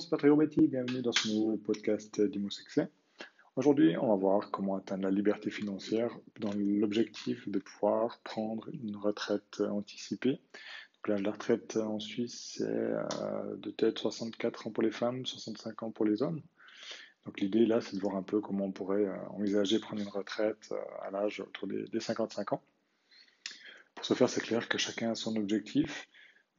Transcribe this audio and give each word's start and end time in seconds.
c'est 0.00 0.08
Patrick 0.08 0.30
Robetti, 0.30 0.66
bienvenue 0.66 1.02
dans 1.02 1.12
ce 1.12 1.28
nouveau 1.28 1.58
podcast 1.58 2.22
d'Imo 2.22 2.48
Succès. 2.48 2.88
Aujourd'hui, 3.54 3.98
on 3.98 4.08
va 4.08 4.14
voir 4.14 4.50
comment 4.50 4.76
atteindre 4.76 5.02
la 5.02 5.10
liberté 5.10 5.50
financière 5.50 6.10
dans 6.38 6.52
l'objectif 6.54 7.46
de 7.50 7.58
pouvoir 7.58 8.18
prendre 8.20 8.70
une 8.72 8.96
retraite 8.96 9.60
anticipée. 9.60 10.40
Donc 10.94 11.08
là, 11.08 11.18
la 11.18 11.32
retraite 11.32 11.76
en 11.76 11.98
Suisse, 11.98 12.54
c'est 12.56 12.64
euh, 12.64 13.56
de 13.56 13.70
tête 13.70 13.98
64 13.98 14.68
ans 14.68 14.70
pour 14.70 14.82
les 14.82 14.90
femmes, 14.90 15.26
65 15.26 15.82
ans 15.82 15.90
pour 15.90 16.06
les 16.06 16.22
hommes. 16.22 16.40
Donc 17.26 17.38
l'idée 17.38 17.66
là, 17.66 17.82
c'est 17.82 17.96
de 17.96 18.00
voir 18.00 18.16
un 18.16 18.22
peu 18.22 18.40
comment 18.40 18.64
on 18.64 18.72
pourrait 18.72 19.04
euh, 19.04 19.28
envisager 19.28 19.80
prendre 19.80 20.00
une 20.00 20.08
retraite 20.08 20.70
euh, 20.72 20.80
à 21.02 21.10
l'âge 21.10 21.40
autour 21.40 21.68
des 21.68 22.00
55 22.00 22.54
ans. 22.54 22.62
Pour 23.94 24.06
ce 24.06 24.14
faire, 24.14 24.30
c'est 24.30 24.40
clair 24.40 24.66
que 24.66 24.78
chacun 24.78 25.10
a 25.10 25.14
son 25.14 25.36
objectif. 25.36 26.08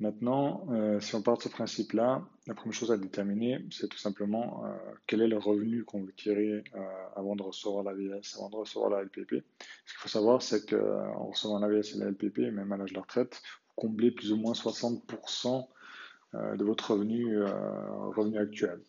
Maintenant, 0.02 0.66
euh, 0.72 1.00
si 1.00 1.14
on 1.14 1.22
part 1.22 1.38
de 1.38 1.44
ce 1.44 1.50
principe-là, 1.50 2.24
la 2.48 2.56
première 2.56 2.74
chose 2.74 2.92
à 2.92 2.98
déterminer, 2.98 3.64
c'est 3.70 3.88
tout 3.88 4.00
simplement 4.00 4.66
euh, 4.66 4.76
quel 5.06 5.22
est 5.22 5.28
le 5.28 5.38
revenu 5.38 5.84
qu'on 5.84 6.02
veut 6.02 6.12
tirer 6.14 6.64
euh, 6.74 6.80
avant 7.16 7.36
de 7.36 7.44
recevoir 7.44 7.84
la 7.84 7.94
VS, 7.94 8.36
avant 8.40 8.50
de 8.50 8.56
recevoir 8.56 8.90
la 8.90 9.04
LPP. 9.04 9.30
Ce 9.86 9.94
qu'il 9.94 10.00
faut 10.00 10.10
savoir, 10.10 10.42
c'est 10.42 10.68
qu'en 10.68 11.28
recevant 11.28 11.60
la 11.60 11.68
VS 11.68 11.94
et 11.94 12.00
la 12.00 12.10
LPP, 12.10 12.40
même 12.52 12.72
à 12.72 12.78
l'âge 12.78 12.90
de 12.90 12.96
la 12.96 13.02
retraite, 13.02 13.44
vous 13.68 13.74
comblez 13.76 14.10
plus 14.10 14.32
ou 14.32 14.38
moins 14.38 14.54
60% 14.54 15.68
de 16.34 16.64
votre 16.64 16.94
revenu, 16.94 17.38
revenu 17.44 18.40
actuel. 18.40 18.80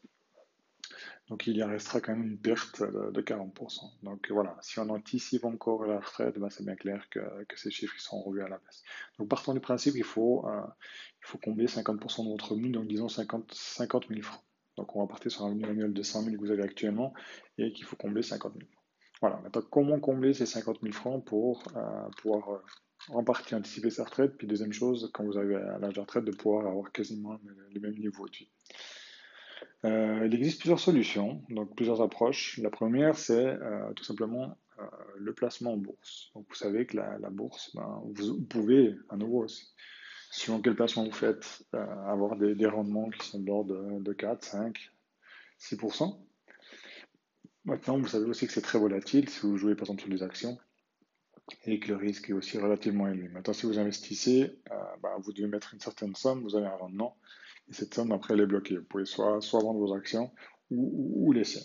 Donc 1.33 1.47
il 1.47 1.57
y 1.57 1.63
restera 1.63 2.03
quand 2.03 2.13
même 2.13 2.25
une 2.25 2.39
perte 2.39 2.83
de 2.83 3.23
40%. 3.23 4.03
Donc 4.03 4.31
voilà, 4.31 4.55
si 4.61 4.79
on 4.81 4.91
anticipe 4.91 5.47
encore 5.47 5.87
la 5.87 5.99
retraite, 5.99 6.39
ben, 6.39 6.51
c'est 6.51 6.63
bien 6.63 6.77
clair 6.77 7.09
que, 7.09 7.21
ces 7.57 7.71
chiffres 7.71 7.99
seront 7.99 8.21
revus 8.21 8.43
à 8.43 8.49
la 8.49 8.59
baisse. 8.59 8.83
Donc 9.19 9.31
partant 9.31 9.55
du 9.55 9.61
principe 9.61 9.95
qu'il 9.95 10.05
faut, 10.05 10.47
euh, 10.47 10.61
il 11.23 11.27
faut 11.27 11.39
combler 11.39 11.69
50% 11.69 12.25
de 12.25 12.29
votre 12.29 12.53
revenu, 12.53 12.69
donc 12.69 12.87
disons 12.87 13.09
50, 13.09 13.51
50 13.51 14.09
000 14.09 14.21
francs. 14.21 14.45
Donc 14.77 14.95
on 14.95 15.01
va 15.01 15.07
partir 15.07 15.33
sur 15.33 15.45
un 15.45 15.47
revenu 15.47 15.65
annuel 15.65 15.95
de 15.95 16.03
100 16.03 16.25
000 16.25 16.37
que 16.37 16.41
vous 16.41 16.51
avez 16.51 16.65
actuellement 16.65 17.15
et 17.57 17.73
qu'il 17.73 17.87
faut 17.87 17.97
combler 17.97 18.21
50 18.21 18.53
000. 18.53 18.67
Voilà, 19.23 19.41
maintenant 19.41 19.63
comment 19.71 20.01
combler 20.01 20.35
ces 20.35 20.45
50 20.45 20.81
000 20.83 20.93
francs 20.93 21.25
pour 21.25 21.63
euh, 21.77 22.11
pouvoir 22.19 22.51
euh, 22.51 22.59
en 23.09 23.25
partie 23.25 23.55
anticiper 23.55 23.89
sa 23.89 24.05
retraite, 24.05 24.37
puis 24.37 24.47
deuxième 24.47 24.75
chose, 24.75 25.11
quand 25.15 25.25
vous 25.25 25.39
avez 25.39 25.57
à 25.57 25.79
l'âge 25.79 25.95
de 25.95 26.01
retraite, 26.01 26.27
de 26.27 26.33
pouvoir 26.33 26.67
avoir 26.67 26.93
quasiment 26.93 27.41
le 27.73 27.81
même 27.81 27.99
niveau 27.99 28.29
de 28.29 28.37
vie. 28.37 28.51
Euh, 29.85 30.27
il 30.27 30.35
existe 30.35 30.61
plusieurs 30.61 30.79
solutions, 30.79 31.43
donc 31.49 31.75
plusieurs 31.75 32.01
approches. 32.01 32.59
La 32.59 32.71
première, 32.71 33.19
c'est 33.19 33.47
euh, 33.47 33.93
tout 33.95 34.05
simplement 34.05 34.57
euh, 34.79 34.83
le 35.17 35.33
placement 35.33 35.73
en 35.73 35.77
bourse. 35.77 36.31
Donc, 36.35 36.47
vous 36.49 36.55
savez 36.55 36.87
que 36.87 36.97
la, 36.97 37.31
bourse, 37.31 37.75
ben, 37.75 38.03
vous, 38.15 38.43
pouvez, 38.43 38.95
à 39.09 39.17
nouveau, 39.17 39.47
suivant 40.31 40.61
quel 40.61 40.77
placement 40.77 41.05
vous 41.05 41.13
faites, 41.13 41.65
avoir 41.73 42.37
des, 42.37 42.67
rendements 42.67 43.11
qui 43.11 43.27
sont 43.27 43.41
de 43.41 43.47
l'ordre 43.47 44.01
de, 44.01 44.13
4, 44.13 44.45
5, 44.45 44.93
6%. 45.61 46.17
Maintenant, 47.65 47.99
vous 47.99 48.07
savez 48.07 48.27
aussi 48.27 48.47
que 48.47 48.53
c'est 48.53 48.63
très 48.63 48.79
volatile 48.79 49.29
si 49.29 49.41
vous 49.41 49.57
jouez 49.57 49.75
par 49.75 49.83
exemple 49.83 50.03
sur 50.03 50.11
des 50.11 50.23
actions 50.23 50.59
et 51.65 51.79
que 51.79 51.89
le 51.89 51.97
risque 51.97 52.31
est 52.31 52.33
aussi 52.33 52.59
relativement 52.59 53.07
élevé. 53.09 53.29
Maintenant, 53.29 53.53
si 53.53 53.67
vous 53.67 53.79
investissez, 53.79 54.59
ben, 55.03 55.11
vous 55.19 55.33
devez 55.33 55.49
mettre 55.49 55.75
une 55.75 55.81
certaine 55.81 56.15
somme, 56.17 56.43
vous 56.43 56.57
avez 56.57 56.67
un 56.67 56.77
rendement 56.77 57.17
et 57.69 57.73
cette 57.73 57.95
somme, 57.95 58.13
après, 58.13 58.35
elle 58.35 58.41
est 58.41 58.47
bloquée. 58.47 58.77
Vous 58.77 58.85
pouvez 58.85 59.05
soit, 59.05 59.41
soit 59.41 59.61
vendre 59.61 59.79
vos 59.79 59.95
actions 59.95 60.31
ou, 60.71 61.33
laisser. 61.33 61.61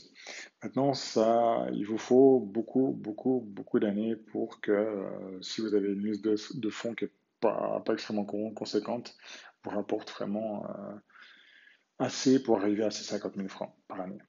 Maintenant, 0.62 0.94
ça, 0.94 1.68
il 1.74 1.86
vous 1.86 1.98
faut 1.98 2.40
beaucoup, 2.40 2.92
beaucoup, 2.92 3.42
beaucoup 3.48 3.80
d'années 3.80 4.16
pour 4.16 4.60
que, 4.60 4.72
euh, 4.72 5.42
si 5.42 5.62
vous 5.62 5.74
avez 5.74 5.94
une 5.94 6.02
mise 6.02 6.22
de, 6.22 6.70
fonds 6.70 6.94
qui 6.94 7.06
n'est 7.06 7.12
pas, 7.40 7.82
pas 7.86 7.94
extrêmement 7.94 8.26
conséquente, 8.26 9.16
vous 9.64 9.70
rapporte 9.72 10.12
vraiment 10.12 10.66
euh, 10.66 10.96
assez 12.00 12.42
pour 12.42 12.58
arriver 12.58 12.84
à 12.84 12.92
ces 12.92 13.04
50 13.04 13.36
000 13.36 13.48
francs 13.48 13.74
par 13.88 14.02
année. 14.02 14.20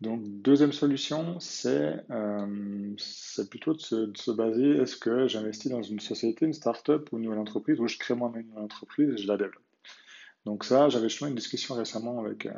Donc, 0.00 0.22
deuxième 0.24 0.72
solution, 0.72 1.38
c'est 1.38 2.04
euh, 2.10 2.96
plutôt 3.48 3.72
de 3.72 3.80
se, 3.80 3.94
de 3.94 4.16
se 4.16 4.32
baser, 4.32 4.78
est-ce 4.78 4.96
que 4.96 5.28
j'investis 5.28 5.70
dans 5.70 5.82
une 5.82 6.00
société, 6.00 6.44
une 6.44 6.52
start-up 6.52 7.08
ou 7.12 7.18
une 7.18 7.24
nouvelle 7.24 7.38
entreprise, 7.38 7.78
ou 7.80 7.86
je 7.86 7.98
crée 7.98 8.14
moi-même 8.14 8.50
une 8.50 8.58
entreprise 8.58 9.10
et 9.10 9.16
je 9.16 9.28
la 9.28 9.36
développe? 9.36 9.62
Donc 10.44 10.64
ça, 10.64 10.88
j'avais 10.88 11.08
justement 11.08 11.28
une 11.28 11.36
discussion 11.36 11.74
récemment 11.74 12.20
avec, 12.20 12.46
euh, 12.46 12.52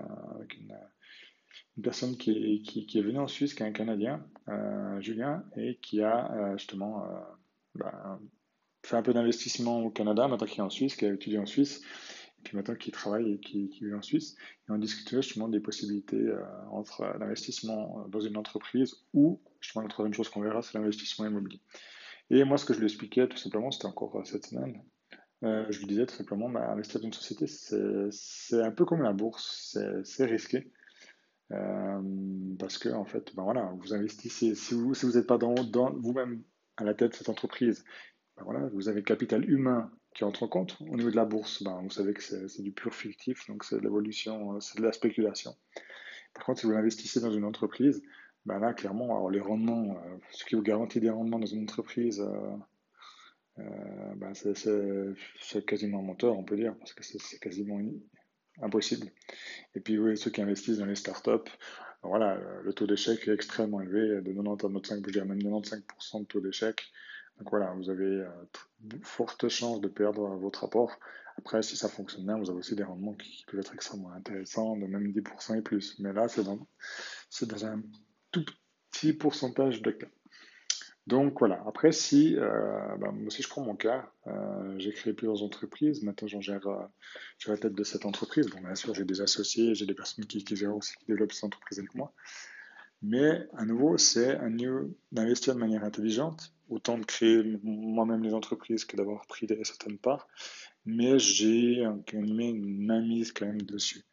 une, 1.77 1.83
personne 1.83 2.17
qui 2.17 2.31
est, 2.31 2.62
qui, 2.62 3.00
venue 3.00 3.19
en 3.19 3.28
Suisse, 3.28 3.55
qui 3.55 3.62
est 3.62 3.67
un 3.67 3.72
Canadien, 3.72 4.25
euh, 4.49 5.00
Julien, 5.00 5.45
et 5.56 5.77
qui 5.83 6.03
a 6.03 6.33
euh, 6.33 6.56
justement 6.56 7.05
ben, 7.75 8.21
fait 8.83 8.97
un 8.97 9.03
peu 9.03 9.12
d'investissement 9.12 9.81
au 9.83 9.91
Canada, 9.91 10.28
maintenant 10.28 10.47
qu'il 10.47 10.61
est 10.61 10.62
en 10.62 10.71
Suisse, 10.71 10.97
qui 10.97 11.05
a 11.05 11.12
étudié 11.12 11.39
en 11.39 11.47
Suisse, 11.47 11.83
et 12.39 12.43
puis 12.43 12.56
maintenant 12.56 12.75
qu'il 12.75 12.93
travaille 12.93 13.33
et 13.33 13.39
qui, 13.39 13.69
vit 13.81 13.94
en 13.94 14.03
Suisse. 14.03 14.37
Et 14.69 14.73
on 14.73 14.78
discutait 14.78 15.17
justement 15.17 15.49
des 15.49 15.61
possibilités 15.61 16.33
entre 16.71 17.05
l'investissement 17.19 18.06
dans 18.09 18.21
une 18.21 18.37
entreprise 18.37 18.94
ou, 19.12 19.41
justement, 19.61 19.83
la 19.83 19.89
troisième 19.89 20.15
chose 20.15 20.28
qu'on 20.28 20.41
verra, 20.41 20.62
c'est 20.62 20.78
l'investissement 20.78 21.27
immobilier. 21.27 21.61
Et 22.31 22.44
moi, 22.44 22.56
ce 22.56 22.65
que 22.65 22.73
je 22.73 22.78
lui 22.78 22.87
expliquais, 22.87 23.28
tout 23.28 23.37
simplement, 23.37 23.71
c'était 23.71 23.87
encore 23.87 24.27
cette 24.27 24.47
semaine, 24.47 24.83
euh, 25.43 25.67
je 25.71 25.78
lui 25.81 25.87
disais 25.87 26.06
tout 26.06 26.15
simplement, 26.15 26.47
investir 26.56 27.00
dans 27.00 27.06
une 27.06 27.12
société, 27.12 27.47
c'est 27.47 28.62
un 28.62 28.71
peu 28.71 28.84
comme 28.84 29.03
la 29.03 29.12
bourse, 29.12 29.77
c'est 30.05 30.25
risqué. 30.25 30.71
Euh, 31.53 32.00
parce 32.59 32.78
que, 32.78 32.89
en 32.89 33.05
fait, 33.05 33.34
ben 33.34 33.43
voilà, 33.43 33.73
vous 33.77 33.93
investissez, 33.94 34.55
si 34.55 34.75
vous 34.75 34.94
n'êtes 35.15 35.27
pas 35.27 35.39
dans, 35.39 35.55
vous-même 35.99 36.43
à 36.77 36.84
la 36.84 36.94
tête 36.94 37.12
de 37.12 37.17
cette 37.17 37.28
entreprise, 37.28 37.84
ben 38.37 38.44
voilà, 38.44 38.69
vous 38.73 38.89
avez 38.89 39.00
le 39.00 39.05
capital 39.05 39.49
humain 39.49 39.91
qui 40.15 40.25
entre 40.25 40.44
en 40.44 40.49
compte. 40.49 40.78
Au 40.81 40.97
niveau 40.97 41.11
de 41.11 41.17
la 41.17 41.25
bourse, 41.25 41.62
ben, 41.62 41.81
vous 41.83 41.91
savez 41.91 42.15
que 42.15 42.23
c'est 42.23 42.62
du 42.62 42.73
pur 42.73 42.94
fictif, 42.94 43.47
donc 43.49 43.65
c'est 43.65 43.77
de 43.77 43.81
l'évolution, 43.81 44.59
c'est 44.61 44.78
de 44.78 44.83
la 44.83 44.93
spéculation. 44.93 45.55
Par 46.34 46.44
contre, 46.47 46.61
si 46.61 46.67
vous 46.67 46.73
investissez 46.73 47.21
dans 47.21 47.31
une 47.31 47.44
entreprise, 47.44 48.03
là, 48.47 48.73
clairement, 48.73 49.17
alors 49.17 49.31
les 49.31 49.41
rendements, 49.41 49.97
euh, 49.97 50.17
ce 50.31 50.44
qui 50.44 50.55
vous 50.55 50.62
garantit 50.62 51.00
des 51.00 51.11
rendements 51.11 51.39
dans 51.39 51.47
une 51.47 51.62
entreprise, 51.62 52.21
euh, 53.61 53.62
ben 54.33 55.15
c'est 55.41 55.67
quasiment 55.67 56.03
menteur, 56.03 56.37
on 56.37 56.45
peut 56.45 56.57
dire, 56.57 56.75
parce 56.79 56.93
que 56.93 57.03
c'est 57.05 57.39
quasiment 57.39 57.81
impossible. 58.62 59.09
Et 59.75 59.81
puis, 59.81 59.99
oui, 59.99 60.17
ceux 60.17 60.31
qui 60.31 60.41
investissent 60.43 60.79
dans 60.79 60.87
les 60.87 60.95
startups, 60.95 61.51
voilà, 62.03 62.39
le 62.62 62.73
taux 62.73 62.87
d'échec 62.87 63.27
est 63.27 63.33
extrêmement 63.33 63.81
élevé, 63.81 64.21
de 64.21 64.33
90 64.33 64.51
à 64.51 64.57
95, 64.57 65.03
je 65.07 65.12
dirais 65.12 65.25
même 65.25 65.39
95% 65.39 66.21
de 66.21 66.25
taux 66.27 66.41
d'échec. 66.41 66.83
Donc 67.39 67.51
voilà, 67.51 67.73
vous 67.73 67.91
avez 67.91 68.05
euh, 68.05 68.29
forte 69.03 69.49
chance 69.49 69.81
de 69.81 69.89
perdre 69.89 70.37
votre 70.37 70.65
apport. 70.65 70.99
Après, 71.37 71.62
si 71.62 71.77
ça 71.77 71.89
fonctionne 71.89 72.27
bien, 72.27 72.39
vous 72.39 72.49
avez 72.51 72.61
aussi 72.61 72.77
des 72.77 72.85
rendements 72.85 73.15
qui, 73.15 73.45
peuvent 73.47 73.59
être 73.59 73.75
extrêmement 73.75 74.12
intéressants, 74.12 74.77
de 74.77 74.87
même 74.87 75.11
10% 75.11 75.59
et 75.59 75.62
plus. 75.62 75.99
Mais 75.99 76.12
là, 76.12 76.29
c'est 76.29 76.45
dans, 76.45 76.59
dans 77.43 77.67
un 77.67 77.83
tout 78.31 78.45
petit 78.91 79.12
pourcentage 79.12 79.83
de 79.83 79.91
cas. 79.91 80.06
Donc 81.07 81.39
voilà, 81.39 81.63
après 81.67 81.93
si, 81.93 82.35
euh, 82.37 82.97
moi 82.99 83.13
aussi 83.27 83.43
je 83.43 83.49
prends 83.49 83.63
mon 83.63 83.77
cas, 83.77 84.11
euh, 84.27 84.79
j'ai 84.79 84.91
créé 84.91 85.13
plusieurs 85.13 85.43
entreprises, 85.43 86.03
maintenant 86.03 86.29
j'en 86.29 86.41
gère, 86.41 86.67
euh, 86.67 86.83
la 87.47 87.59
tête 87.59 87.75
de 87.75 87.85
cette 87.85 88.07
entreprise, 88.07 88.47
bon 88.49 88.63
bien 88.63 88.75
sûr 88.75 88.95
j'ai 88.95 89.05
des 89.05 89.21
associés, 89.21 89.75
j'ai 89.75 89.85
des 89.85 89.93
personnes 89.93 90.25
qui, 90.25 90.43
qui 90.43 90.57
gèrent 90.57 90.75
aussi, 90.75 90.97
qui 90.97 91.05
développent 91.05 91.33
cette 91.33 91.45
entreprise 91.45 91.79
avec 91.79 91.95
moi, 91.95 92.15
mais 93.03 93.47
à 93.55 93.67
nouveau 93.67 93.99
c'est 93.99 94.37
un 94.39 94.49
mieux 94.49 94.97
d'investir 95.13 95.55
de 95.55 95.61
manière 95.61 95.85
intelligente, 95.85 96.55
autant 96.71 96.97
de 96.97 97.05
créer 97.05 97.43
moi-même 97.63 98.23
les 98.23 98.33
entreprises 98.33 98.87
que 98.87 98.97
d'avoir 98.97 99.27
pris 99.27 99.47
des, 99.47 99.63
certaines 99.63 99.99
parts, 99.99 100.27
mais 100.87 101.19
j'ai 101.19 101.85
une 102.15 102.87
mainmise 102.87 103.31
quand 103.31 103.45
même 103.45 103.61
dessus. 103.61 104.05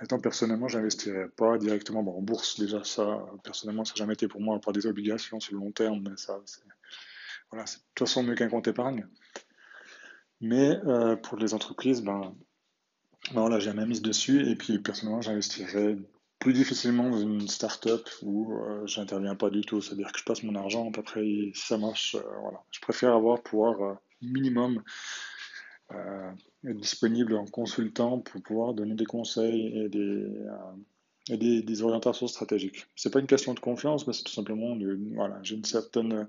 Maintenant, 0.00 0.18
personnellement, 0.18 0.68
j'investirais 0.68 1.28
pas 1.28 1.58
directement 1.58 2.00
en 2.00 2.22
bourse. 2.22 2.58
Déjà, 2.58 2.82
ça, 2.82 3.24
personnellement, 3.44 3.84
ça 3.84 3.92
n'a 3.92 3.98
jamais 3.98 4.14
été 4.14 4.26
pour 4.26 4.40
moi, 4.40 4.60
pas 4.60 4.72
des 4.72 4.86
obligations 4.86 5.38
sur 5.38 5.54
le 5.54 5.60
long 5.60 5.70
terme, 5.70 6.08
mais 6.08 6.16
ça, 6.16 6.38
de 6.38 7.60
toute 7.94 8.08
façon 8.08 8.22
mieux 8.22 8.34
qu'un 8.34 8.48
compte 8.48 8.66
épargne. 8.66 9.06
Mais 10.40 10.76
euh, 10.86 11.14
pour 11.16 11.38
les 11.38 11.54
entreprises, 11.54 12.02
ben, 12.02 12.34
ben 13.32 13.40
voilà, 13.40 13.60
j'ai 13.60 13.72
ma 13.72 13.86
mise 13.86 14.02
dessus. 14.02 14.48
Et 14.48 14.56
puis, 14.56 14.78
personnellement, 14.80 15.20
j'investirais 15.20 15.96
plus 16.40 16.52
difficilement 16.52 17.08
dans 17.08 17.20
une 17.20 17.46
start-up 17.46 18.08
où 18.22 18.52
euh, 18.52 18.84
j'interviens 18.86 19.36
pas 19.36 19.50
du 19.50 19.60
tout. 19.60 19.80
C'est-à-dire 19.80 20.10
que 20.10 20.18
je 20.18 20.24
passe 20.24 20.42
mon 20.42 20.56
argent, 20.56 20.90
après, 20.98 21.52
ça 21.54 21.78
marche. 21.78 22.16
Euh, 22.16 22.40
voilà. 22.40 22.64
Je 22.72 22.80
préfère 22.80 23.14
avoir 23.14 23.40
pouvoir 23.42 23.98
minimum 24.20 24.82
disponible 26.64 27.34
en 27.34 27.46
consultant 27.46 28.18
pour 28.18 28.42
pouvoir 28.42 28.74
donner 28.74 28.94
des 28.94 29.06
conseils 29.06 29.66
et 29.78 29.88
des, 29.88 30.26
euh, 31.28 31.36
des, 31.36 31.82
orientations 31.82 32.26
stratégiques. 32.26 32.86
C'est 32.96 33.12
pas 33.12 33.20
une 33.20 33.26
question 33.26 33.54
de 33.54 33.60
confiance, 33.60 34.06
mais 34.06 34.12
c'est 34.12 34.24
tout 34.24 34.32
simplement 34.32 34.76
voilà, 35.14 35.38
j'ai 35.42 35.56
une 35.56 35.64
certaine 35.64 36.28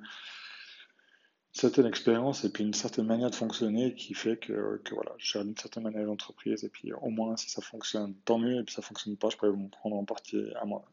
certaine 1.51 1.85
expérience 1.85 2.44
et 2.45 2.50
puis 2.51 2.63
une 2.63 2.74
certaine 2.74 3.06
manière 3.06 3.30
de 3.30 3.35
fonctionner 3.35 3.94
qui 3.94 4.15
fait 4.15 4.38
que, 4.38 4.81
que 4.83 4.95
voilà, 4.95 5.12
gère 5.19 5.45
d'une 5.45 5.56
certaine 5.56 5.83
manière 5.83 6.03
l'entreprise 6.03 6.63
et 6.63 6.69
puis 6.69 6.91
au 6.94 7.09
moins 7.09 7.38
si 7.38 7.50
ça 7.50 7.62
fonctionne, 7.62 8.15
tant 8.25 8.39
mieux, 8.39 8.59
et 8.59 8.63
puis 8.63 8.74
ça 8.74 8.81
fonctionne 8.81 9.15
pas, 9.18 9.30
je 9.30 9.38
pourrais 9.38 9.51
me 9.51 9.69
prendre 9.69 9.95
en 9.95 10.03
partie 10.03 10.44
à 10.59 10.65
moi. 10.65 10.83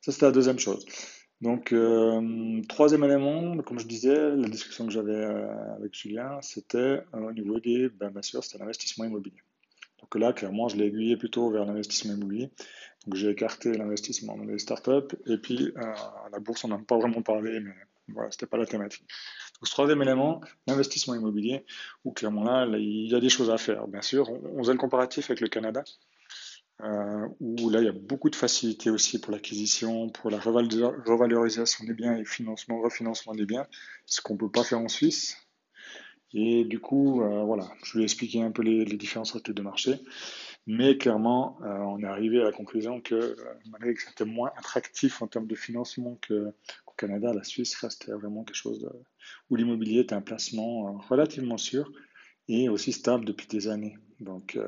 Ça 0.00 0.12
c'était 0.12 0.26
la 0.26 0.32
deuxième 0.32 0.58
chose. 0.58 0.86
Donc, 1.42 1.72
euh, 1.72 2.62
troisième 2.68 3.04
élément, 3.04 3.58
comme 3.58 3.78
je 3.78 3.86
disais, 3.86 4.14
la 4.14 4.48
discussion 4.48 4.86
que 4.86 4.92
j'avais 4.92 5.12
euh, 5.12 5.74
avec 5.74 5.94
Julien, 5.94 6.38
c'était 6.40 6.78
euh, 6.78 7.28
au 7.28 7.32
niveau 7.32 7.60
des, 7.60 7.90
ben, 7.90 8.10
bien 8.10 8.22
sûr, 8.22 8.42
c'était 8.42 8.58
l'investissement 8.58 9.04
immobilier. 9.04 9.42
Donc 10.00 10.14
là, 10.14 10.32
clairement, 10.32 10.68
je 10.68 10.76
l'ai 10.76 10.86
aiguillé 10.86 11.16
plutôt 11.16 11.50
vers 11.50 11.66
l'investissement 11.66 12.14
immobilier. 12.14 12.50
Donc 13.06 13.16
j'ai 13.16 13.28
écarté 13.30 13.76
l'investissement 13.76 14.36
dans 14.36 14.44
les 14.44 14.58
startups. 14.58 15.14
Et 15.26 15.36
puis, 15.36 15.72
euh, 15.76 15.94
la 16.32 16.38
bourse, 16.38 16.64
on 16.64 16.68
n'en 16.68 16.76
a 16.76 16.82
pas 16.82 16.96
vraiment 16.96 17.22
parlé, 17.22 17.60
mais 17.60 17.74
voilà, 18.08 18.30
c'était 18.30 18.46
pas 18.46 18.56
la 18.56 18.66
thématique. 18.66 19.06
Donc, 19.60 19.66
ce 19.68 19.72
troisième 19.72 20.00
élément, 20.02 20.40
l'investissement 20.66 21.14
immobilier, 21.14 21.64
où 22.04 22.12
clairement 22.12 22.44
là, 22.44 22.66
il 22.78 23.10
y 23.10 23.14
a 23.14 23.20
des 23.20 23.28
choses 23.28 23.50
à 23.50 23.58
faire. 23.58 23.88
Bien 23.88 24.02
sûr, 24.02 24.30
on, 24.30 24.58
faisait 24.58 24.72
le 24.72 24.78
comparatif 24.78 25.30
avec 25.30 25.40
le 25.40 25.48
Canada, 25.48 25.84
euh, 26.82 27.26
où 27.40 27.70
là, 27.70 27.80
il 27.80 27.86
y 27.86 27.88
a 27.88 27.92
beaucoup 27.92 28.28
de 28.28 28.36
facilité 28.36 28.90
aussi 28.90 29.18
pour 29.18 29.32
l'acquisition, 29.32 30.10
pour 30.10 30.30
la 30.30 30.38
revalorisation 30.38 31.84
des 31.84 31.94
biens 31.94 32.16
et 32.16 32.24
financement, 32.24 32.80
refinancement 32.80 33.34
des 33.34 33.46
biens, 33.46 33.66
ce 34.04 34.20
qu'on 34.20 34.34
ne 34.34 34.38
peut 34.38 34.50
pas 34.50 34.62
faire 34.62 34.80
en 34.80 34.88
Suisse. 34.88 35.36
Et 36.34 36.64
du 36.64 36.80
coup, 36.80 37.22
euh, 37.22 37.44
voilà, 37.44 37.70
je 37.82 37.98
vais 37.98 38.04
expliquer 38.04 38.42
un 38.42 38.50
peu 38.50 38.62
les, 38.62 38.84
différences 38.84 39.34
entre 39.34 39.48
les 39.48 39.54
deux 39.54 39.62
marchés. 39.62 39.98
Mais 40.66 40.98
clairement, 40.98 41.58
euh, 41.62 41.78
on 41.78 42.00
est 42.00 42.06
arrivé 42.06 42.40
à 42.42 42.44
la 42.44 42.52
conclusion 42.52 43.00
que 43.00 43.36
malgré 43.70 43.94
que 43.94 44.02
c'était 44.02 44.24
moins 44.24 44.50
attractif 44.56 45.22
en 45.22 45.28
termes 45.28 45.46
de 45.46 45.54
financement 45.54 46.18
qu'au 46.28 46.92
Canada, 46.98 47.32
la 47.32 47.44
Suisse 47.44 47.74
restait 47.76 48.12
vraiment 48.12 48.44
quelque 48.44 48.56
chose 48.56 48.90
où 49.48 49.56
l'immobilier 49.56 50.00
était 50.00 50.14
un 50.14 50.20
placement 50.20 50.98
relativement 51.08 51.56
sûr 51.56 51.90
et 52.48 52.68
aussi 52.68 52.92
stable 52.92 53.24
depuis 53.24 53.46
des 53.46 53.68
années. 53.68 53.96
Donc, 54.20 54.58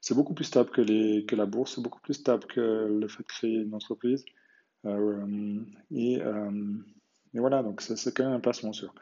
c'est 0.00 0.14
beaucoup 0.14 0.34
plus 0.34 0.44
stable 0.44 0.70
que, 0.70 1.34
la 1.34 1.46
bourse, 1.46 1.74
c'est 1.74 1.82
beaucoup 1.82 2.00
plus 2.00 2.14
stable 2.14 2.46
que 2.46 2.60
le 2.60 3.08
fait 3.08 3.22
de 3.22 3.28
créer 3.28 3.54
une 3.56 3.74
entreprise. 3.74 4.24
et, 4.86 6.18
et, 7.32 7.38
voilà, 7.38 7.62
donc 7.62 7.80
c'est 7.82 8.14
quand 8.14 8.24
même 8.24 8.34
un 8.34 8.40
placement 8.40 8.72
sûr. 8.72 8.94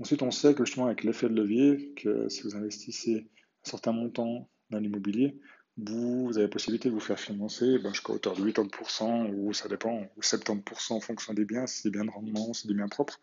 Ensuite, 0.00 0.22
on 0.22 0.30
sait 0.30 0.54
que 0.54 0.64
justement 0.64 0.86
avec 0.86 1.04
l'effet 1.04 1.28
de 1.28 1.34
levier, 1.34 1.92
que 1.94 2.28
si 2.28 2.42
vous 2.42 2.56
investissez 2.56 3.28
un 3.66 3.70
certain 3.70 3.92
montant 3.92 4.48
dans 4.70 4.78
l'immobilier, 4.78 5.38
vous, 5.76 6.30
avez 6.34 6.42
la 6.42 6.48
possibilité 6.48 6.88
de 6.88 6.94
vous 6.94 7.00
faire 7.00 7.18
financer 7.18 7.78
ben, 7.78 7.92
jusqu'à 7.92 8.12
hauteur 8.12 8.34
de 8.34 8.42
80%, 8.42 9.30
ou 9.34 9.52
ça 9.52 9.68
dépend, 9.68 10.06
ou 10.16 10.20
70% 10.20 10.92
en 10.94 11.00
fonction 11.00 11.34
des 11.34 11.44
biens, 11.44 11.66
si 11.66 11.82
c'est 11.82 11.90
des 11.90 11.98
biens 11.98 12.04
de 12.04 12.10
rendement, 12.10 12.52
si 12.52 12.62
c'est 12.62 12.68
des 12.68 12.74
biens 12.74 12.88
propres. 12.88 13.20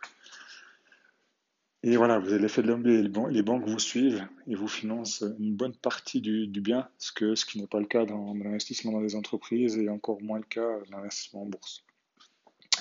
Et 1.89 1.95
voilà, 1.95 2.19
vous 2.19 2.33
avez 2.33 2.39
l'effet 2.39 2.61
de 2.61 2.67
levier, 2.67 3.09
les 3.31 3.41
banques 3.43 3.65
vous 3.65 3.79
suivent 3.79 4.27
et 4.45 4.55
vous 4.55 4.67
financent 4.67 5.23
une 5.39 5.55
bonne 5.55 5.73
partie 5.73 6.19
du, 6.19 6.59
bien, 6.59 6.89
ce, 6.97 7.13
qui 7.13 7.61
n'est 7.61 7.67
pas 7.67 7.79
le 7.79 7.85
cas 7.85 8.05
dans, 8.05 8.33
l'investissement 8.33 8.91
dans 8.91 8.99
les 8.99 9.15
entreprises 9.15 9.77
et 9.77 9.87
encore 9.87 10.21
moins 10.21 10.39
le 10.39 10.43
cas 10.43 10.67
dans 10.91 10.97
l'investissement 10.97 11.43
en 11.43 11.45
bourse. 11.45 11.85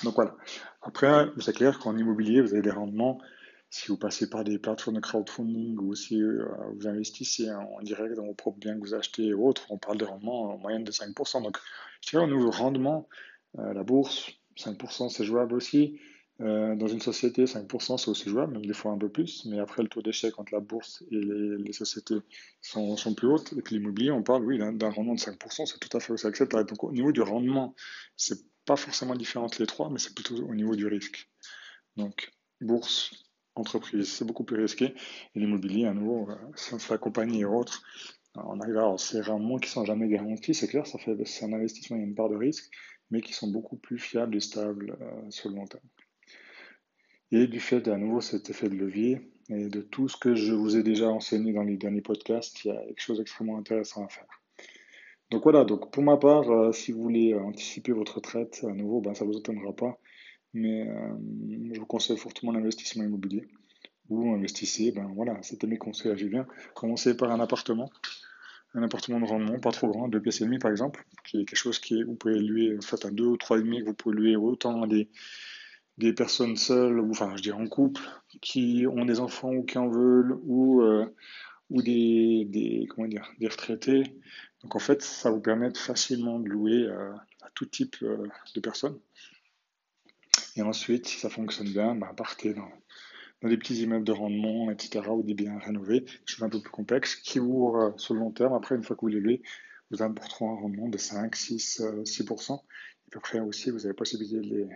Donc 0.03 0.15
voilà. 0.15 0.35
Après, 0.81 1.27
c'est 1.39 1.55
clair 1.55 1.79
qu'en 1.79 1.95
immobilier, 1.95 2.41
vous 2.41 2.51
avez 2.51 2.61
des 2.61 2.69
rendements 2.69 3.21
si 3.69 3.87
vous 3.87 3.95
passez 3.95 4.29
par 4.29 4.43
des 4.43 4.59
plateformes 4.59 4.97
de 4.97 5.01
crowdfunding 5.01 5.77
ou 5.77 5.95
si 5.95 6.21
euh, 6.21 6.45
vous 6.75 6.85
investissez 6.89 7.49
en 7.49 7.81
direct 7.83 8.13
dans 8.13 8.25
vos 8.25 8.33
propres 8.33 8.59
biens 8.59 8.75
que 8.75 8.81
vous 8.81 8.93
achetez 8.93 9.27
et 9.27 9.33
autres, 9.33 9.67
on 9.69 9.77
parle 9.77 9.99
de 9.99 10.05
rendement 10.05 10.53
en 10.53 10.57
moyenne 10.57 10.83
de 10.83 10.91
5%. 10.91 11.43
Donc, 11.43 11.57
je 12.03 12.09
dirais 12.09 12.25
au 12.25 12.27
niveau 12.27 12.51
rendement, 12.51 13.07
euh, 13.57 13.73
la 13.73 13.83
bourse, 13.83 14.31
5% 14.57 15.07
c'est 15.07 15.23
jouable 15.23 15.53
aussi. 15.53 15.97
Euh, 16.39 16.75
dans 16.75 16.87
une 16.87 17.01
société, 17.01 17.45
5% 17.45 17.97
c'est 17.97 18.09
aussi 18.09 18.29
jouable, 18.29 18.53
même 18.53 18.65
des 18.65 18.73
fois 18.73 18.91
un 18.91 18.97
peu 18.97 19.09
plus. 19.09 19.45
Mais 19.45 19.59
après, 19.59 19.81
le 19.81 19.89
taux 19.89 20.01
d'échec 20.01 20.37
entre 20.39 20.53
la 20.53 20.59
bourse 20.59 21.03
et 21.11 21.15
les, 21.15 21.73
sociétés 21.73 22.17
sont, 22.61 22.95
plus 23.15 23.27
hautes. 23.27 23.53
Et 23.57 23.61
que 23.61 23.73
l'immobilier, 23.73 24.11
on 24.11 24.23
parle, 24.23 24.45
oui, 24.45 24.59
d'un 24.59 24.89
rendement 24.89 25.15
de 25.15 25.19
5%, 25.19 25.65
c'est 25.65 25.79
tout 25.79 25.95
à 25.97 25.99
fait 25.99 26.13
aussi 26.13 26.27
acceptable. 26.27 26.69
Donc, 26.69 26.83
au 26.83 26.91
niveau 26.91 27.11
du 27.11 27.21
rendement, 27.21 27.75
c'est 28.15 28.39
pas 28.65 28.75
forcément 28.75 29.15
différent 29.15 29.45
entre 29.45 29.61
les 29.61 29.67
trois, 29.67 29.89
mais 29.89 29.99
c'est 29.99 30.13
plutôt 30.13 30.35
au 30.35 30.55
niveau 30.55 30.75
du 30.75 30.85
risque. 30.85 31.29
Donc, 31.95 32.31
bourse, 32.61 33.11
entreprise. 33.55 34.11
C'est 34.11 34.25
beaucoup 34.25 34.43
plus 34.43 34.61
risqué. 34.61 34.93
Et 35.35 35.39
l'immobilier, 35.39 35.85
à 35.85 35.93
nouveau, 35.93 36.29
si 36.55 36.73
on 36.73 36.79
se 36.79 36.85
fait 36.85 36.93
accompagner 36.93 37.39
et 37.41 37.45
autres, 37.45 37.81
on 38.35 38.59
arrive 38.59 38.77
à 38.77 38.81
avoir 38.81 38.99
ces 38.99 39.21
rendements 39.21 39.57
qui 39.57 39.69
sont 39.69 39.85
jamais 39.85 40.07
garantis. 40.07 40.53
C'est 40.53 40.67
clair, 40.67 40.85
c'est 40.85 41.45
un 41.45 41.53
investissement, 41.53 41.97
il 41.97 42.01
y 42.01 42.03
a 42.03 42.07
une 42.07 42.15
part 42.15 42.29
de 42.29 42.35
risque, 42.35 42.69
mais 43.09 43.21
qui 43.21 43.33
sont 43.33 43.47
beaucoup 43.47 43.77
plus 43.77 43.97
fiables 43.97 44.35
et 44.35 44.39
stables 44.39 44.97
euh, 45.01 45.31
sur 45.31 45.49
le 45.49 45.55
long 45.55 45.65
terme. 45.65 45.87
Et 47.31 47.47
du 47.47 47.59
fait, 47.59 47.87
à 47.87 47.97
nouveau, 47.97 48.21
cet 48.21 48.49
effet 48.49 48.69
de 48.69 48.75
levier 48.75 49.21
et 49.49 49.69
de 49.69 49.81
tout 49.81 50.07
ce 50.07 50.17
que 50.17 50.35
je 50.35 50.53
vous 50.53 50.77
ai 50.77 50.83
déjà 50.83 51.07
enseigné 51.09 51.53
dans 51.53 51.63
les 51.63 51.77
derniers 51.77 52.01
podcasts, 52.01 52.63
il 52.63 52.67
y 52.69 52.71
a 52.71 52.85
quelque 52.85 53.01
chose 53.01 53.17
d'extrêmement 53.17 53.57
intéressant 53.57 54.05
à 54.05 54.09
faire. 54.09 54.27
Donc 55.31 55.43
voilà, 55.43 55.65
donc 55.65 55.91
pour 55.91 56.03
ma 56.03 56.17
part, 56.17 56.49
euh, 56.49 56.71
si 56.71 56.91
vous 56.91 57.03
voulez 57.03 57.33
anticiper 57.33 57.91
votre 57.91 58.15
retraite, 58.15 58.63
à 58.63 58.73
nouveau, 58.73 59.01
ben, 59.01 59.13
ça 59.13 59.25
ne 59.25 59.31
vous 59.31 59.37
étonnera 59.37 59.73
pas 59.73 59.99
mais 60.53 60.87
euh, 60.87 61.13
je 61.73 61.79
vous 61.79 61.85
conseille 61.85 62.17
fortement 62.17 62.51
l'investissement 62.51 63.03
immobilier. 63.03 63.47
Ou 64.09 64.33
investissez, 64.33 64.91
ben 64.91 65.11
voilà, 65.15 65.37
c'était 65.41 65.67
mes 65.67 65.77
conseils 65.77 66.11
à 66.11 66.15
Julien. 66.15 66.47
Commencez 66.75 67.15
par 67.17 67.29
un 67.31 67.39
appartement, 67.41 67.89
un 68.73 68.83
appartement 68.83 69.19
de 69.19 69.25
rendement, 69.25 69.59
pas 69.59 69.71
trop 69.71 69.89
grand, 69.89 70.07
deux 70.07 70.21
pièces 70.21 70.41
et 70.41 70.45
demie 70.45 70.59
par 70.59 70.71
exemple, 70.71 71.05
qui 71.25 71.41
est 71.41 71.45
quelque 71.45 71.59
chose 71.59 71.79
qui 71.79 71.99
est, 71.99 72.03
vous 72.03 72.15
pouvez 72.15 72.39
louer, 72.39 72.77
en 72.77 72.81
fait, 72.81 73.03
à 73.05 73.11
deux 73.11 73.25
ou 73.25 73.37
trois 73.37 73.59
et 73.59 73.63
demi, 73.63 73.81
vous 73.81 73.93
pouvez 73.93 74.15
louer 74.15 74.35
autant 74.37 74.87
des, 74.87 75.09
des 75.97 76.13
personnes 76.13 76.57
seules, 76.57 76.99
ou 76.99 77.11
enfin, 77.11 77.35
je 77.35 77.41
dirais 77.41 77.61
en 77.61 77.67
couple, 77.67 78.01
qui 78.41 78.85
ont 78.87 79.05
des 79.05 79.19
enfants 79.19 79.51
ou 79.51 79.63
qui 79.63 79.77
en 79.77 79.87
veulent, 79.87 80.37
ou, 80.43 80.81
euh, 80.81 81.05
ou 81.69 81.81
des, 81.81 82.45
des, 82.45 82.87
comment 82.89 83.07
dire, 83.07 83.31
des 83.39 83.47
retraités. 83.47 84.03
Donc 84.63 84.75
en 84.75 84.79
fait, 84.79 85.01
ça 85.01 85.31
vous 85.31 85.41
permet 85.41 85.73
facilement 85.73 86.39
de 86.39 86.49
louer 86.49 86.83
euh, 86.83 87.13
à 87.41 87.49
tout 87.55 87.65
type 87.65 87.97
de 88.01 88.59
personnes. 88.59 88.99
Et 90.55 90.61
ensuite, 90.61 91.07
si 91.07 91.19
ça 91.19 91.29
fonctionne 91.29 91.69
bien, 91.69 91.95
bah, 91.95 92.13
partez 92.17 92.53
dans, 92.53 92.69
des 93.43 93.57
petits 93.57 93.81
immeubles 93.83 94.05
de 94.05 94.11
rendement, 94.11 94.71
etc., 94.71 95.07
ou 95.09 95.21
des 95.21 95.35
biens 95.35 95.59
rénovés, 95.59 96.05
choses 96.25 96.43
un 96.43 96.49
peu 96.49 96.59
plus 96.59 96.71
complexes, 96.71 97.15
qui 97.15 97.37
vous, 97.39 97.75
euh, 97.75 97.91
sur 97.97 98.15
le 98.15 98.21
long 98.21 98.31
terme, 98.31 98.53
après, 98.53 98.75
une 98.75 98.83
fois 98.83 98.95
que 98.95 99.01
vous 99.01 99.07
les 99.07 99.19
louez, 99.19 99.41
vous 99.91 100.01
apporteront 100.01 100.51
un 100.51 100.59
rendement 100.59 100.89
de 100.89 100.97
5, 100.97 101.35
6, 101.35 101.81
6%. 102.03 102.59
Et 103.13 103.15
après 103.15 103.39
aussi, 103.39 103.69
vous 103.69 103.85
avez 103.85 103.89
la 103.89 103.93
possibilité 103.93 104.37
de 104.37 104.55
les, 104.55 104.67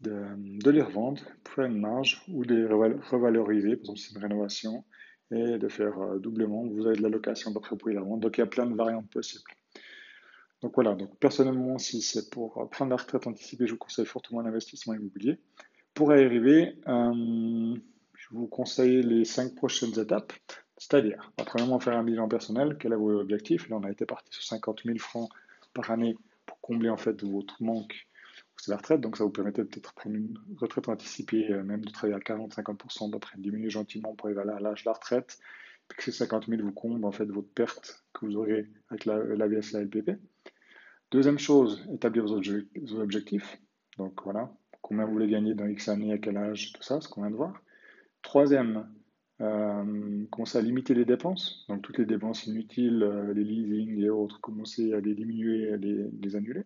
de, 0.00 0.70
les 0.70 0.82
revendre 0.82 1.22
pour 1.44 1.64
une 1.64 1.80
marge 1.80 2.22
ou 2.28 2.44
de 2.44 2.54
les 2.54 2.66
revaloriser, 2.66 3.76
par 3.76 3.80
exemple, 3.80 3.98
c'est 3.98 4.14
une 4.14 4.22
rénovation, 4.22 4.84
et 5.30 5.58
de 5.58 5.68
faire 5.68 5.98
euh, 6.00 6.18
doublement. 6.18 6.66
Vous 6.66 6.86
avez 6.86 6.96
de 6.96 7.02
la 7.02 7.08
location, 7.08 7.50
après, 7.54 7.70
vous 7.70 7.76
pouvez 7.76 7.94
la 7.94 8.00
vendre. 8.00 8.20
Donc, 8.20 8.38
il 8.38 8.40
y 8.40 8.44
a 8.44 8.46
plein 8.46 8.66
de 8.66 8.74
variantes 8.74 9.10
possibles. 9.10 9.50
Donc 10.62 10.72
voilà, 10.74 10.94
donc 10.94 11.16
personnellement, 11.18 11.78
si 11.78 12.02
c'est 12.02 12.30
pour 12.30 12.68
prendre 12.70 12.90
la 12.90 12.96
retraite 12.96 13.26
anticipée, 13.28 13.66
je 13.66 13.72
vous 13.72 13.78
conseille 13.78 14.06
fortement 14.06 14.40
l'investissement 14.40 14.94
immobilier. 14.94 15.38
Pour 15.94 16.12
y 16.12 16.24
arriver, 16.24 16.76
euh, 16.88 17.76
je 18.14 18.28
vous 18.32 18.48
conseille 18.48 19.02
les 19.02 19.24
cinq 19.24 19.54
prochaines 19.54 19.96
étapes, 20.00 20.32
c'est-à-dire, 20.76 21.32
premièrement, 21.36 21.78
faire 21.78 21.96
un 21.96 22.02
bilan 22.02 22.26
personnel, 22.28 22.76
quel 22.78 22.92
est 22.92 22.96
votre 22.96 23.20
objectif? 23.20 23.68
Là, 23.68 23.76
on 23.76 23.84
a 23.84 23.90
été 23.90 24.04
parti 24.04 24.32
sur 24.32 24.42
50 24.42 24.82
000 24.84 24.98
francs 24.98 25.30
par 25.74 25.92
année 25.92 26.16
pour 26.44 26.60
combler 26.60 26.88
en 26.88 26.96
fait 26.96 27.22
votre 27.22 27.62
manque 27.62 28.07
c'est 28.60 28.70
la 28.70 28.76
retraite, 28.76 29.00
donc 29.00 29.16
ça 29.16 29.24
vous 29.24 29.30
permettait 29.30 29.64
peut-être 29.64 29.94
prendre 29.94 30.16
une 30.16 30.38
retraite 30.56 30.88
anticipée, 30.88 31.52
euh, 31.52 31.62
même 31.62 31.84
de 31.84 31.90
travailler 31.90 32.16
à 32.16 32.20
40-50%, 32.20 33.10
d'après 33.10 33.38
diminuer 33.38 33.70
gentiment 33.70 34.14
pour 34.14 34.26
arriver 34.26 34.42
à 34.42 34.60
l'âge 34.60 34.84
de 34.84 34.88
la 34.88 34.92
retraite, 34.92 35.38
puis 35.88 35.98
que 35.98 36.04
ces 36.04 36.12
50 36.12 36.46
000 36.46 36.62
vous 36.62 36.72
comblent 36.72 37.04
en 37.04 37.12
fait 37.12 37.26
votre 37.26 37.48
perte 37.48 38.04
que 38.12 38.26
vous 38.26 38.36
aurez 38.36 38.68
avec 38.90 39.04
la, 39.04 39.18
la 39.18 39.46
la 39.46 39.80
LPP. 39.82 40.18
Deuxième 41.10 41.38
chose, 41.38 41.82
établir 41.94 42.26
vos, 42.26 43.00
objectifs. 43.00 43.58
Donc 43.96 44.22
voilà, 44.24 44.52
combien 44.82 45.06
vous 45.06 45.12
voulez 45.12 45.28
gagner 45.28 45.54
dans 45.54 45.66
X 45.66 45.88
années, 45.88 46.12
à 46.12 46.18
quel 46.18 46.36
âge, 46.36 46.72
tout 46.74 46.82
ça, 46.82 47.00
ce 47.00 47.08
qu'on 47.08 47.22
vient 47.22 47.30
de 47.30 47.36
voir. 47.36 47.62
Troisième, 48.20 48.86
euh, 49.40 50.26
commencer 50.30 50.58
à 50.58 50.60
limiter 50.60 50.92
les 50.92 51.06
dépenses. 51.06 51.64
Donc 51.68 51.80
toutes 51.80 51.96
les 51.98 52.04
dépenses 52.04 52.46
inutiles, 52.46 53.02
euh, 53.02 53.32
les 53.32 53.44
leasing 53.44 53.98
et 54.02 54.10
autres, 54.10 54.38
commencer 54.40 54.92
à 54.92 55.00
les 55.00 55.14
diminuer, 55.14 55.72
à 55.72 55.76
les, 55.76 56.36
annuler. 56.36 56.64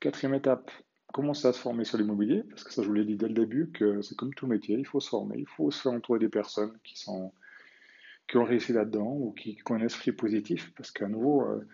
Quatrième 0.00 0.34
étape, 0.34 0.70
commencer 1.12 1.46
à 1.48 1.52
se 1.52 1.60
former 1.60 1.84
sur 1.84 1.98
l'immobilier, 1.98 2.42
parce 2.50 2.64
que 2.64 2.72
ça 2.72 2.82
je 2.82 2.88
vous 2.88 2.94
l'ai 2.94 3.04
dit 3.04 3.16
dès 3.16 3.28
le 3.28 3.34
début, 3.34 3.70
que 3.72 4.02
c'est 4.02 4.16
comme 4.16 4.34
tout 4.34 4.46
métier, 4.46 4.76
il 4.76 4.86
faut 4.86 5.00
se 5.00 5.08
former, 5.08 5.36
il 5.38 5.46
faut 5.46 5.70
se 5.70 5.82
faire 5.82 5.92
entourer 5.92 6.18
des 6.18 6.28
personnes 6.28 6.76
qui 6.84 6.98
sont 6.98 7.32
qui 8.28 8.38
ont 8.38 8.44
réussi 8.44 8.72
là-dedans 8.72 9.12
ou 9.12 9.32
qui, 9.32 9.58
ont 9.68 9.74
un 9.74 9.84
esprit 9.84 10.12
positif, 10.12 10.72
parce 10.76 10.90
qu'à 10.90 11.08
nouveau, 11.08 11.42
euh, 11.42 11.66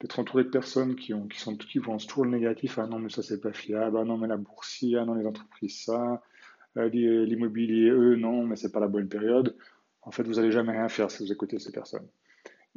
d'être 0.00 0.18
entouré 0.18 0.44
de 0.44 0.48
personnes 0.48 0.96
qui, 0.96 1.12
ont, 1.12 1.26
qui, 1.26 1.38
sont, 1.38 1.56
qui 1.56 1.80
pensent 1.80 2.06
toujours 2.06 2.24
le 2.24 2.30
négatif. 2.30 2.78
Ah 2.78 2.86
non, 2.86 2.98
mais 2.98 3.10
ça, 3.10 3.22
c'est 3.22 3.40
pas 3.40 3.52
fiable. 3.52 3.98
Ah 4.00 4.04
non, 4.04 4.16
mais 4.16 4.28
la 4.28 4.36
bourse, 4.36 4.84
ah 4.96 5.04
non, 5.04 5.14
les 5.14 5.26
entreprises, 5.26 5.82
ça. 5.84 6.22
Euh, 6.76 6.88
l'immobilier, 6.88 7.90
eux, 7.90 8.16
non, 8.16 8.46
mais 8.46 8.56
c'est 8.56 8.70
pas 8.70 8.80
la 8.80 8.88
bonne 8.88 9.08
période. 9.08 9.56
En 10.02 10.10
fait, 10.10 10.22
vous 10.22 10.34
n'allez 10.34 10.52
jamais 10.52 10.72
rien 10.72 10.88
faire 10.88 11.10
si 11.10 11.24
vous 11.24 11.32
écoutez 11.32 11.58
ces 11.58 11.72
personnes. 11.72 12.06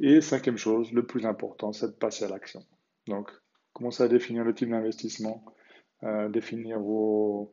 Et 0.00 0.20
cinquième 0.20 0.58
chose, 0.58 0.92
le 0.92 1.06
plus 1.06 1.24
important, 1.24 1.72
c'est 1.72 1.86
de 1.86 1.92
passer 1.92 2.24
à 2.24 2.28
l'action. 2.28 2.64
Donc, 3.06 3.30
commencez 3.72 4.02
à 4.02 4.08
définir 4.08 4.44
le 4.44 4.54
type 4.54 4.70
d'investissement, 4.70 5.44
euh, 6.04 6.28
définir 6.28 6.80
vos, 6.80 7.50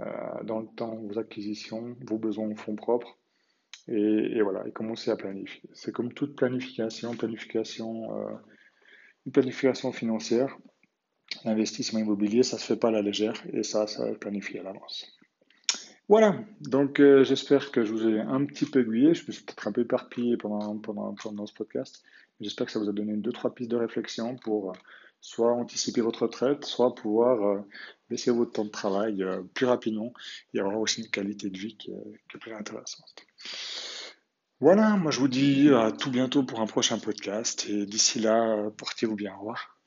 euh, 0.00 0.04
dans 0.44 0.60
le 0.60 0.68
temps 0.76 0.96
vos 0.96 1.18
acquisitions, 1.18 1.96
vos 2.00 2.18
besoins 2.18 2.50
en 2.50 2.56
fonds 2.56 2.76
propres. 2.76 3.18
Et, 3.88 4.40
voilà, 4.42 4.66
et 4.68 4.70
commencez 4.70 5.10
à 5.10 5.16
planifier. 5.16 5.68
C'est 5.72 5.90
comme 5.90 6.12
toute 6.12 6.36
planification, 6.36 7.16
planification 7.16 8.08
une 9.26 9.32
planification 9.32 9.92
financière, 9.92 10.56
l'investissement 11.44 12.00
immobilier, 12.00 12.42
ça 12.42 12.58
se 12.58 12.66
fait 12.66 12.76
pas 12.76 12.88
à 12.88 12.92
la 12.92 13.02
légère 13.02 13.34
et 13.52 13.62
ça, 13.62 13.86
ça 13.86 14.04
planifié 14.20 14.60
à 14.60 14.64
l'avance. 14.64 15.06
Voilà, 16.08 16.44
donc 16.60 17.00
euh, 17.00 17.24
j'espère 17.24 17.70
que 17.70 17.84
je 17.84 17.92
vous 17.92 18.08
ai 18.08 18.20
un 18.20 18.44
petit 18.44 18.66
peu 18.66 18.80
aiguillé. 18.80 19.14
Je 19.14 19.24
me 19.26 19.32
suis 19.32 19.44
peut-être 19.44 19.68
un 19.68 19.72
peu 19.72 19.82
éparpillé 19.82 20.36
pendant, 20.36 20.76
pendant, 20.78 21.14
pendant 21.14 21.46
ce 21.46 21.54
podcast. 21.54 22.02
J'espère 22.40 22.66
que 22.66 22.72
ça 22.72 22.80
vous 22.80 22.88
a 22.88 22.92
donné 22.92 23.16
deux, 23.16 23.32
trois 23.32 23.54
pistes 23.54 23.70
de 23.70 23.76
réflexion 23.76 24.36
pour 24.36 24.70
euh, 24.70 24.74
soit 25.22 25.52
anticiper 25.52 26.02
votre 26.02 26.22
retraite, 26.24 26.66
soit 26.66 26.94
pouvoir 26.94 27.40
euh, 27.42 27.60
baisser 28.10 28.30
votre 28.30 28.52
temps 28.52 28.64
de 28.66 28.70
travail 28.70 29.22
euh, 29.22 29.42
plus 29.54 29.64
rapidement 29.66 30.12
et 30.52 30.60
avoir 30.60 30.78
aussi 30.78 31.00
une 31.00 31.08
qualité 31.10 31.48
de 31.48 31.56
vie 31.58 31.76
qui, 31.78 31.90
est- 31.92 32.20
qui 32.28 32.36
est 32.36 32.40
plus 32.40 32.52
intéressante. 32.54 33.24
Voilà, 34.60 34.90
moi 34.96 35.10
je 35.10 35.18
vous 35.20 35.28
dis 35.28 35.70
à 35.70 35.90
tout 35.92 36.10
bientôt 36.10 36.42
pour 36.44 36.60
un 36.60 36.66
prochain 36.66 36.98
podcast 36.98 37.66
et 37.68 37.86
d'ici 37.86 38.20
là, 38.20 38.56
euh, 38.58 38.70
portez-vous 38.70 39.16
bien. 39.16 39.34
Au 39.34 39.38
revoir. 39.38 39.81